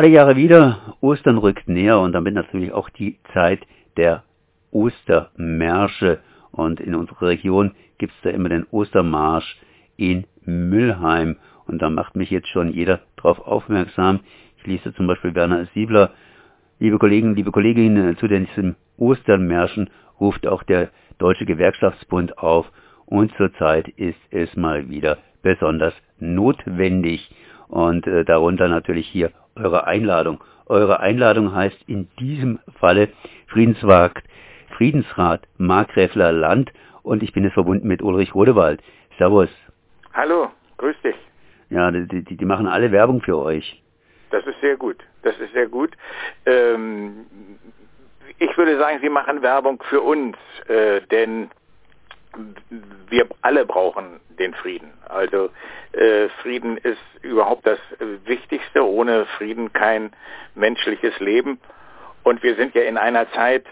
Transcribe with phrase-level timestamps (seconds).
[0.00, 3.60] Alle Jahre wieder, Ostern rückt näher und damit natürlich auch die Zeit
[3.98, 4.24] der
[4.70, 6.20] Ostermärsche.
[6.52, 9.58] Und in unserer Region gibt es da immer den Ostermarsch
[9.98, 11.36] in Müllheim.
[11.66, 14.20] Und da macht mich jetzt schon jeder darauf aufmerksam.
[14.56, 16.12] Ich lese zum Beispiel Werner Siebler.
[16.78, 20.88] Liebe Kollegen, liebe Kolleginnen, zu diesem Ostermärschen ruft auch der
[21.18, 22.64] Deutsche Gewerkschaftsbund auf.
[23.04, 27.30] Und zurzeit ist es mal wieder besonders notwendig.
[27.68, 29.30] Und äh, darunter natürlich hier
[29.60, 30.42] eure Einladung.
[30.66, 33.08] Eure Einladung heißt in diesem Falle
[33.48, 34.22] Friedensrat,
[34.76, 38.80] Friedensrat Markgräfler Land und ich bin jetzt verbunden mit Ulrich Rodewald.
[39.18, 39.50] Servus.
[40.14, 41.16] Hallo, grüß dich.
[41.70, 43.82] Ja, die, die, die machen alle Werbung für euch.
[44.30, 44.96] Das ist sehr gut.
[45.22, 45.96] Das ist sehr gut.
[46.46, 47.26] Ähm,
[48.38, 50.36] ich würde sagen, sie machen Werbung für uns,
[50.68, 51.50] äh, denn
[53.08, 54.92] wir alle brauchen den Frieden.
[55.08, 55.50] Also
[55.92, 57.78] äh, Frieden ist überhaupt das
[58.24, 58.86] Wichtigste.
[58.86, 60.12] Ohne Frieden kein
[60.54, 61.60] menschliches Leben.
[62.22, 63.64] Und wir sind ja in einer Zeit,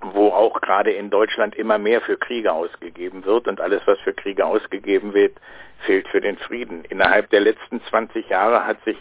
[0.00, 4.14] wo auch gerade in Deutschland immer mehr für Kriege ausgegeben wird und alles, was für
[4.14, 5.36] Kriege ausgegeben wird,
[5.80, 6.84] fehlt für den Frieden.
[6.84, 8.96] Innerhalb der letzten 20 Jahre hat sich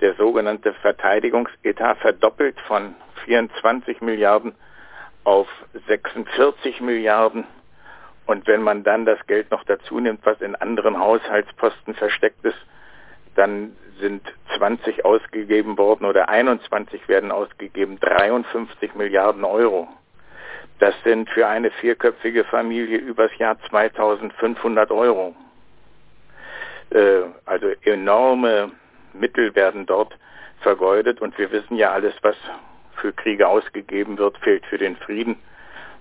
[0.00, 4.54] der sogenannte Verteidigungsetat verdoppelt von 24 Milliarden
[5.24, 5.46] auf
[5.86, 7.44] 46 Milliarden
[8.26, 12.58] und wenn man dann das Geld noch dazu nimmt, was in anderen Haushaltsposten versteckt ist,
[13.34, 14.22] dann sind
[14.56, 19.88] 20 ausgegeben worden oder 21 werden ausgegeben, 53 Milliarden Euro.
[20.78, 25.34] Das sind für eine vierköpfige Familie übers Jahr 2500 Euro.
[26.90, 28.72] Äh, also enorme
[29.12, 30.16] Mittel werden dort
[30.60, 32.36] vergeudet und wir wissen ja alles, was
[32.96, 35.36] für Kriege ausgegeben wird, fehlt für den Frieden.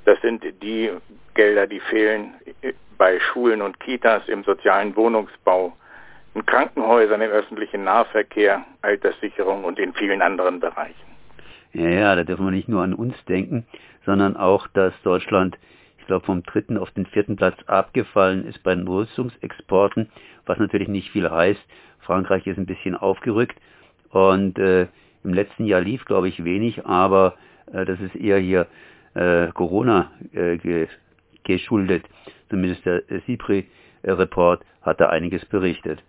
[0.10, 0.90] Das sind die
[1.36, 2.34] Gelder, die fehlen
[2.98, 5.72] bei Schulen und Kitas, im sozialen Wohnungsbau,
[6.34, 10.96] in Krankenhäusern, im öffentlichen Nahverkehr, Alterssicherung und in vielen anderen Bereichen.
[11.74, 13.68] Ja, ja, da dürfen wir nicht nur an uns denken,
[14.04, 15.60] sondern auch, dass Deutschland,
[16.00, 20.10] ich glaube, vom dritten auf den vierten Platz abgefallen ist bei den Rüstungsexporten,
[20.48, 21.62] was natürlich nicht viel heißt.
[22.00, 23.60] Frankreich ist ein bisschen aufgerückt
[24.10, 24.88] und äh,
[25.24, 27.36] im letzten Jahr lief, glaube ich, wenig, aber
[27.72, 28.66] äh, das ist eher hier
[29.14, 30.88] äh, Corona äh, ge
[31.44, 32.04] geschuldet.
[32.50, 36.04] Zumindest der SIPRI-Report hat da einiges berichtet.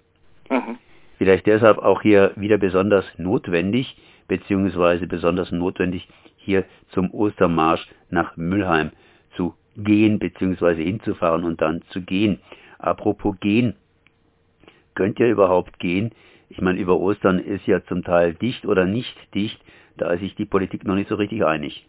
[0.50, 0.78] Mhm.
[1.18, 3.96] Vielleicht deshalb auch hier wieder besonders notwendig,
[4.28, 8.90] beziehungsweise besonders notwendig, hier zum Ostermarsch nach Müllheim
[9.36, 12.40] zu gehen, beziehungsweise hinzufahren und dann zu gehen.
[12.78, 13.74] Apropos gehen,
[14.94, 16.12] könnt ihr überhaupt gehen?
[16.48, 19.60] Ich meine, über Ostern ist ja zum Teil dicht oder nicht dicht,
[19.96, 21.86] da ist sich die Politik noch nicht so richtig einig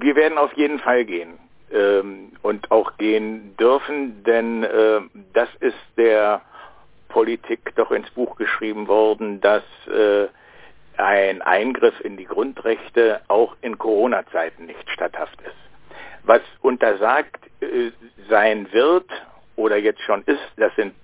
[0.00, 1.38] wir werden auf jeden Fall gehen
[1.72, 5.00] ähm, und auch gehen dürfen, denn äh,
[5.32, 6.42] das ist der
[7.08, 10.28] Politik doch ins Buch geschrieben worden, dass äh,
[10.96, 15.56] ein Eingriff in die Grundrechte auch in Corona-Zeiten nicht statthaft ist.
[16.24, 17.90] Was untersagt äh,
[18.28, 19.08] sein wird
[19.56, 20.94] oder jetzt schon ist, das sind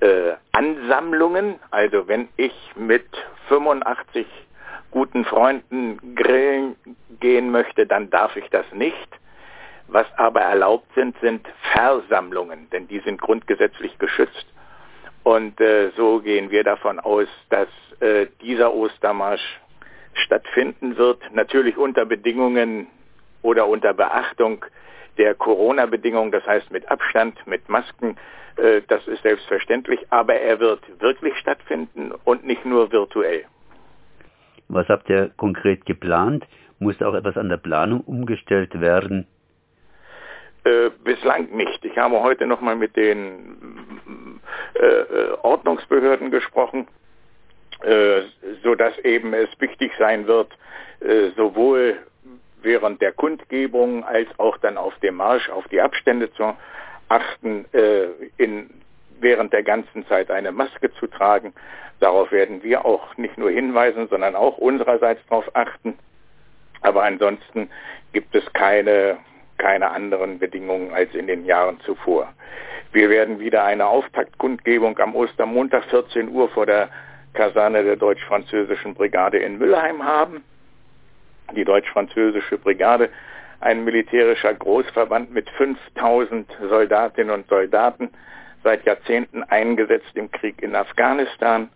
[0.00, 1.58] äh, Ansammlungen.
[1.70, 3.06] Also wenn ich mit
[3.48, 4.26] 85
[4.94, 6.76] guten Freunden grillen
[7.18, 9.08] gehen möchte, dann darf ich das nicht.
[9.88, 14.46] Was aber erlaubt sind, sind Versammlungen, denn die sind grundgesetzlich geschützt.
[15.24, 17.68] Und äh, so gehen wir davon aus, dass
[18.00, 19.60] äh, dieser Ostermarsch
[20.14, 22.86] stattfinden wird, natürlich unter Bedingungen
[23.42, 24.64] oder unter Beachtung
[25.18, 28.16] der Corona-Bedingungen, das heißt mit Abstand, mit Masken,
[28.56, 33.44] äh, das ist selbstverständlich, aber er wird wirklich stattfinden und nicht nur virtuell.
[34.68, 36.44] Was habt ihr konkret geplant?
[36.78, 39.26] Muss auch etwas an der Planung umgestellt werden?
[40.64, 41.84] Äh, bislang nicht.
[41.84, 44.40] Ich habe heute nochmal mit den
[44.74, 46.86] äh, äh, Ordnungsbehörden gesprochen,
[47.82, 48.22] äh,
[48.62, 50.50] sodass eben es wichtig sein wird,
[51.00, 51.98] äh, sowohl
[52.62, 56.56] während der Kundgebung als auch dann auf dem Marsch auf die Abstände zu
[57.08, 58.06] achten, äh,
[58.38, 58.70] in,
[59.24, 61.52] während der ganzen Zeit eine Maske zu tragen.
[61.98, 65.98] Darauf werden wir auch nicht nur hinweisen, sondern auch unsererseits darauf achten.
[66.82, 67.70] Aber ansonsten
[68.12, 69.16] gibt es keine,
[69.58, 72.32] keine anderen Bedingungen als in den Jahren zuvor.
[72.92, 76.90] Wir werden wieder eine Auftaktkundgebung am Ostermontag 14 Uhr vor der
[77.32, 80.44] Kaserne der deutsch-französischen Brigade in Müllheim haben.
[81.56, 83.08] Die deutsch-französische Brigade,
[83.60, 88.10] ein militärischer Großverband mit 5000 Soldatinnen und Soldaten,
[88.64, 91.68] seit Jahrzehnten eingesetzt im Krieg in Afghanistan,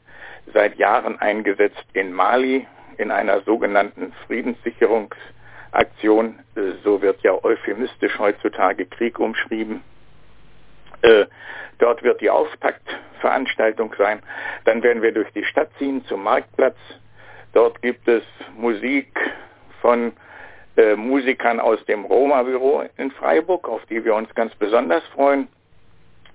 [0.52, 6.38] seit Jahren eingesetzt in Mali in einer sogenannten Friedenssicherungsaktion.
[6.82, 9.82] So wird ja euphemistisch heutzutage Krieg umschrieben.
[11.02, 11.26] Äh,
[11.78, 14.20] dort wird die Auftaktveranstaltung sein.
[14.64, 16.76] Dann werden wir durch die Stadt ziehen zum Marktplatz.
[17.52, 18.24] Dort gibt es
[18.56, 19.16] Musik
[19.80, 20.12] von
[20.76, 25.48] äh, Musikern aus dem Roma-Büro in Freiburg, auf die wir uns ganz besonders freuen.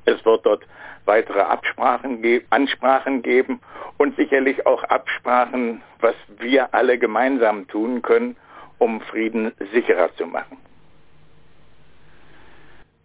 [0.06, 0.66] Es wird dort
[1.06, 3.60] weitere Absprachen Ansprachen geben
[3.98, 8.36] und sicherlich auch Absprachen, was wir alle gemeinsam tun können,
[8.78, 10.58] um Frieden sicherer zu machen.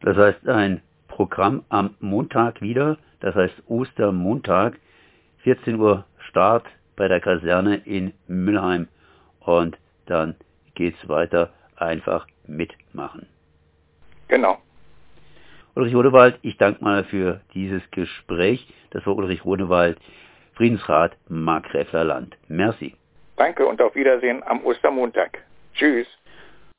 [0.01, 4.79] Das heißt, ein Programm am Montag wieder, das heißt Ostermontag,
[5.43, 6.67] 14 Uhr Start
[6.97, 8.89] bei der Kaserne in Müllheim
[9.41, 10.37] und dann
[10.75, 13.27] geht's weiter, einfach mitmachen.
[14.29, 14.59] Genau.
[15.79, 18.67] Ulrich Rodewald, ich danke mal für dieses Gespräch.
[18.91, 19.97] Das war Ulrich Rodewald,
[20.55, 22.37] Friedensrat Markgräfler Land.
[22.49, 22.97] Merci.
[23.37, 25.39] Danke und auf Wiedersehen am Ostermontag.
[25.75, 26.09] Tschüss.